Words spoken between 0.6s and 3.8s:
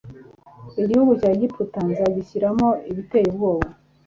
igihugu cya Egiputa nzagishyiramo ibiteye ubwoba